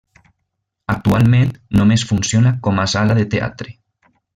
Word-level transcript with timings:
Actualment 0.93 1.53
només 1.81 2.09
funciona 2.15 2.57
com 2.69 2.85
a 2.85 2.89
sala 2.97 3.23
de 3.23 3.31
teatre. 3.37 3.79